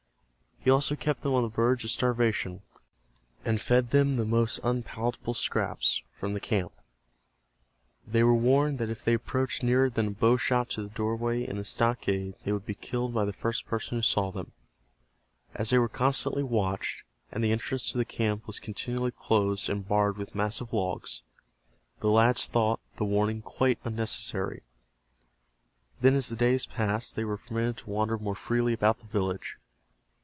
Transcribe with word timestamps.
He 0.63 0.69
also 0.69 0.95
kept 0.95 1.21
them 1.23 1.33
on 1.33 1.41
the 1.41 1.49
verge 1.49 1.83
of 1.85 1.89
starvation, 1.89 2.61
and 3.43 3.59
fed 3.59 3.89
them 3.89 4.09
with 4.09 4.17
the 4.19 4.25
most 4.25 4.59
unpalatable 4.63 5.33
scraps 5.33 6.03
from 6.19 6.35
the 6.35 6.39
camp. 6.39 6.71
They 8.05 8.21
were 8.21 8.35
warned 8.35 8.77
that 8.77 8.91
if 8.91 9.03
they 9.03 9.15
approached 9.15 9.63
nearer 9.63 9.89
than 9.89 10.05
a 10.09 10.11
bow 10.11 10.37
shot 10.37 10.69
to 10.71 10.83
the 10.83 10.89
doorway 10.89 11.41
in 11.43 11.55
the 11.57 11.63
stockade 11.63 12.35
they 12.43 12.51
would 12.51 12.67
be 12.67 12.75
killed 12.75 13.11
by 13.11 13.25
the 13.25 13.33
first 13.33 13.65
person 13.65 13.97
who 13.97 14.01
saw 14.03 14.31
them. 14.31 14.51
As 15.55 15.71
they 15.71 15.79
were 15.79 15.89
constantly 15.89 16.43
watched, 16.43 17.01
and 17.31 17.43
the 17.43 17.51
entrance 17.51 17.91
to 17.91 17.97
the 17.97 18.05
camp 18.05 18.45
was 18.45 18.59
continually 18.59 19.09
closed 19.09 19.67
and 19.67 19.87
barred 19.87 20.15
with 20.17 20.35
massive 20.35 20.73
logs, 20.73 21.23
the 22.01 22.09
lads 22.11 22.45
thought 22.45 22.79
the 22.97 23.03
warning 23.05 23.41
quite 23.41 23.79
unnecessary. 23.83 24.61
Then 26.01 26.13
as 26.13 26.29
the 26.29 26.35
days 26.35 26.67
passed 26.67 27.15
they 27.15 27.25
were 27.25 27.37
permitted 27.37 27.77
to 27.77 27.89
wander 27.89 28.19
more 28.19 28.35
freely 28.35 28.73
about 28.73 28.99
the 28.99 29.07
village. 29.07 29.57